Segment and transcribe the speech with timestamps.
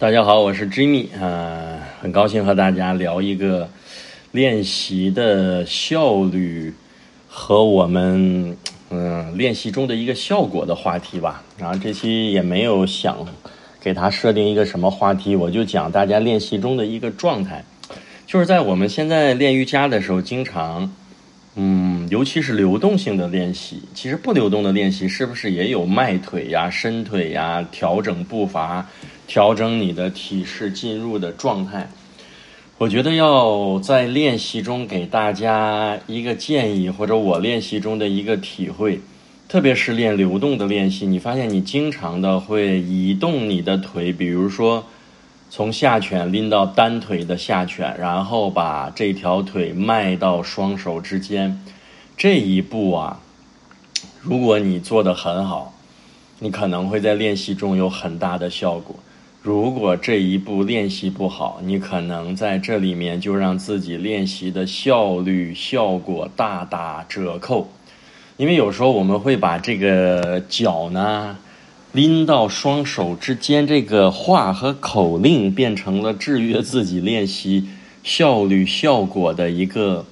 [0.00, 3.68] 大家好，我是 Jimmy 啊，很高兴和大家聊一个
[4.32, 6.72] 练习的效率
[7.28, 8.56] 和我们
[8.88, 11.44] 嗯练习中的一个效果的话题吧。
[11.58, 13.18] 然后这期也没有想
[13.78, 17.62] 给他设定一个什么话题，我就讲大家练习中的一个状态，
[18.26, 20.90] 就是在我们现在练瑜伽的时候，经常
[21.56, 28.88] 嗯，尤其是流动性的练习，其实不流动的练习是不是也有迈腿呀、伸腿呀、调整步伐？
[29.30, 31.88] 调整你的体式进入的状态，
[32.78, 39.00] 我觉得要在练习中给大家一个建议，或者我练习中的一个体会，
[39.48, 44.84] 特别是练流动的练习，你发现你经常的会移动你的腿，比如说
[45.48, 51.62] 从下犬拎到单腿的下犬，然后把这条腿迈到双手之间，
[52.16, 53.20] 这一步啊，
[54.20, 55.72] 如果你做的很好，
[56.40, 58.96] 你可能会在练习中有很大的效果。
[59.42, 67.70] 如果这一步练习不好，你可能在这里面就让自己练习的效率、效果大打折扣。
[68.36, 71.38] 因为有时候我们会把这个脚呢
[71.92, 77.66] 拎到双手之间，这个话和口令变成了制约自己练习
[78.02, 80.04] 效率、效果的一个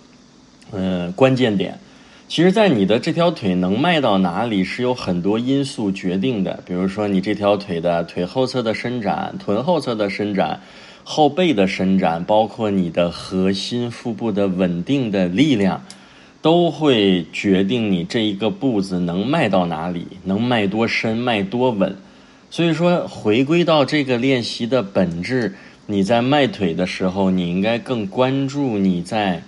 [0.71, 1.79] 呃关键点。
[2.29, 6.63] 其实，在你的这条腿能迈到哪里，是有很多因素决定的。
[6.67, 10.61] 比如说，你这条腿的腿后侧的伸展、臀后侧的伸展、
[11.03, 15.83] 后背的伸展，包括你的核心、腹部的稳定的力量，
[16.43, 21.97] 都会决定你这一个步子能迈到哪里，能迈多深、迈多稳。
[22.51, 25.55] 所以说，回归到这个练习的本质，
[25.87, 29.43] 你在迈腿的时候，你应该更关注你在。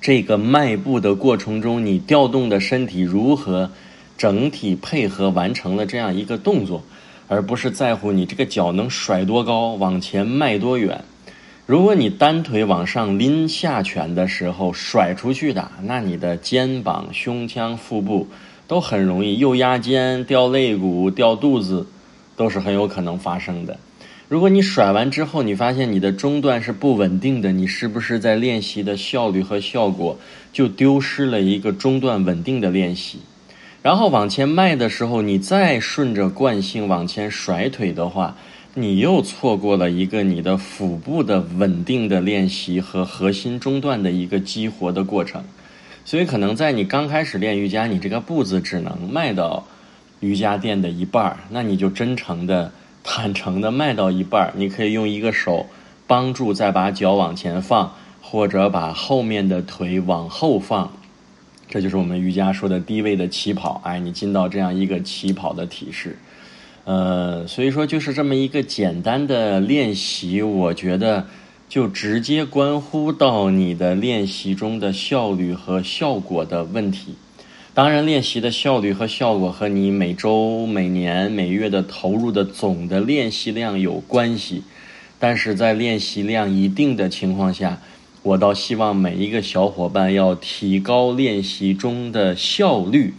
[0.00, 3.70] 这个迈步的过程中，你调动的身体如何
[4.16, 6.82] 整体配合完成了这样一个动作，
[7.28, 11.04] 而不是在乎你这个脚能甩多高，往前迈多远。
[11.66, 18.28] 如果你单腿往上拎下拳的时候甩出去的，那你的肩膀、胸腔、腹部
[18.68, 21.88] 都很容易又压肩、掉肋骨、掉肚子，
[22.36, 23.76] 都是很有可能发生的。
[24.28, 30.18] 如果你甩完之后，你发现你的中段是不稳定的，你是不是在练习的效率和效果
[30.52, 33.20] 就丢失了一个中段稳定的练习？
[33.82, 38.36] 然后往前迈的时候，你再顺着惯性往前甩腿的话，
[38.74, 45.44] 你又错过了一个你的腹部的稳定的练习和核心中段的一个激活的过程。
[46.04, 49.64] 所以，可能在你刚开始练瑜伽，你这个步子只能迈到
[50.18, 52.72] 瑜伽垫的一半儿，那你就真诚的。
[53.08, 55.66] 坦诚的迈到一半你可以用一个手
[56.08, 60.92] 帮助，再把脚往前放，或者把后面的腿往后放，
[61.68, 63.80] 这就是我们瑜伽说的低位的起跑。
[63.84, 66.18] 哎，你进到这样一个起跑的体式，
[66.84, 71.26] 呃，所以说就是这么一个简单的练习，我觉得
[71.68, 77.14] 就直接关乎到你的练习中的效率和效果的问题。
[77.76, 84.62] 当然，练习的效率和效果和你每周、每年、每月的投入的总的练习量有关系。
[85.18, 87.78] 但是在练习量一定的情况下，
[88.22, 93.12] 我倒希望每一个小伙伴要提高练习中的效率。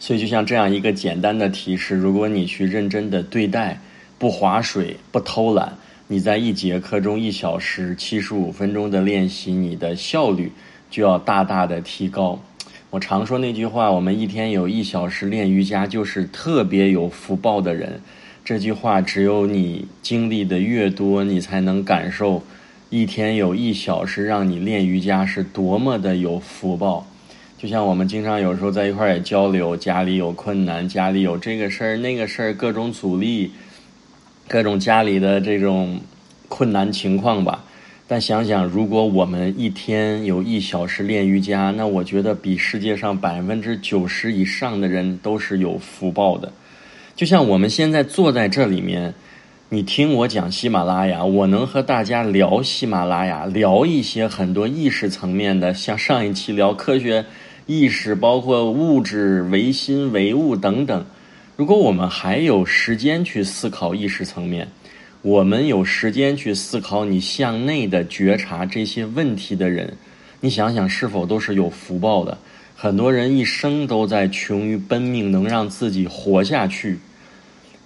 [0.00, 3.78] 所以，就像这样一个简单的提示：如果你去认真的对待，
[4.18, 5.76] 不划水、不偷懒，
[6.08, 10.50] 你在一节课中一小时七十五分钟的练习，你的效率
[10.90, 12.40] 就要大大的提高。
[12.94, 18.00] 我常说那句话：我们一天有一小时练瑜伽，就是特别有福报的人。
[18.44, 22.44] 这句话只有你经历的越多，你才能感受
[22.90, 27.04] 一天有一小时让你练瑜伽是多么的有福报。
[27.58, 33.50] 就像我们经常有时候在一块儿也交流，家里有困难，家里有这个事儿那个事儿，各种阻力，
[34.46, 35.98] 各种家里的这种
[36.48, 37.64] 困难情况吧。
[38.06, 46.52] 但想想，如果我们一天有一小时练瑜伽，那我觉得比世界上百分之九十以上的人都是有福报的。
[47.16, 49.14] 就像我们现在坐在这里面，
[49.70, 57.24] 你听我讲喜马拉雅，我能和大家聊喜马拉雅，聊一些很多意识层面的，像上一期聊科学
[57.64, 61.06] 意识，包括物质唯心唯物等等。
[61.56, 64.68] 如果我们还有时间去思考意识层面。
[65.24, 69.96] 我们有时间去思考你向内的觉察这些问题的人，
[70.42, 72.36] 你想想是否都是有福报的？
[72.76, 76.98] 很多人一生都在穷于奔命，能让自己活下去，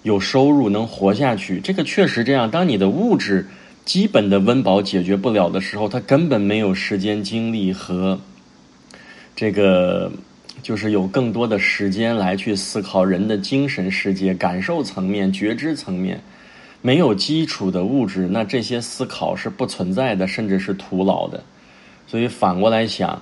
[0.03, 2.51] 有收入能活下去，这个确实这样。
[2.51, 3.47] 当你的物质
[3.85, 8.19] 基本的温饱解决不了的时候，他根本没有时间、精力和
[9.33, 10.11] 这个，
[10.61, 16.19] 就是有更多的时间来去思考人的精神世界、感受层面、觉知层面。
[16.81, 21.43] 没有基础的物质，那这些思考是不存在的，甚至是徒劳的。
[22.07, 23.21] 所以反过来想，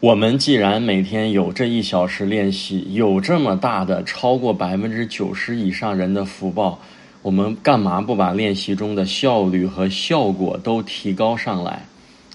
[0.00, 6.80] 我们既然每天有这一小时练习，有这么大的超过百分之九十以上人的福报，
[7.22, 11.84] 我们干嘛不把练习中的效率和效果都提高上来？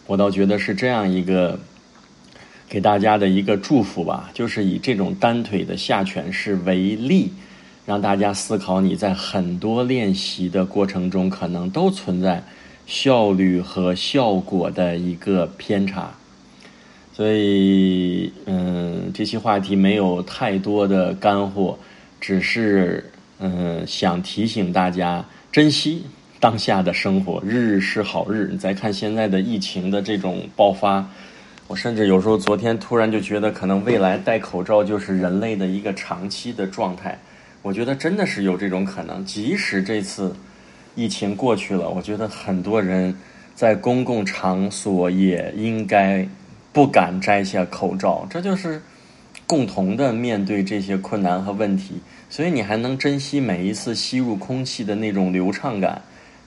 [0.08, 1.60] 我倒觉得是这样一个
[2.68, 7.32] 给大家的一个祝福吧，就是以这种单腿的下犬式为例。
[7.90, 12.44] 让大家思考，你在很多练习的过程中，可能都存在
[12.86, 16.12] 效率和效果的一个偏差。
[17.12, 21.80] 所以，嗯，这期话题没有太多的干货，
[22.22, 26.04] 只是嗯想提醒大家珍惜
[26.40, 28.50] 当下的生活，日日是好日。
[28.52, 31.04] 你再看现在的疫情的这种爆发，
[31.66, 37.18] 我甚至有时候昨天突然就觉得，可能未来戴口罩就是人类的一个长期的状态。
[37.62, 40.34] 我觉得真的是有这种可能，即使这次
[40.96, 43.14] 疫情过去了，我觉得很多人
[43.54, 46.26] 在公共场所也应该
[46.72, 48.82] 不敢摘下口罩，这就是
[49.46, 51.96] 共同的面对这些困难和问题。
[52.30, 56.02] 所以你还能珍惜每一次吸入空气的那种流畅感，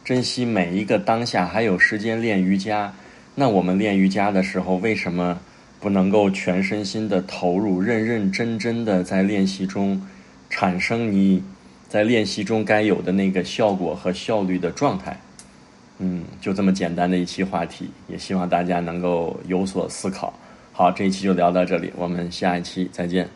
[0.05, 2.93] 珍惜每一个当下，还有时间练瑜伽。
[3.35, 5.39] 那我们练瑜伽的时候，为什么
[5.79, 10.01] 不能够全身心的投入，认认真真的在练习中？
[10.53, 11.43] 产生你
[11.89, 15.19] 在练习中该有的那个效果和效率的状态，
[15.99, 20.35] 嗯，就这么简单的一期话题，也希望大家能够有所思考。
[20.75, 23.27] 好，这一期就聊到这里，我们下一期再见。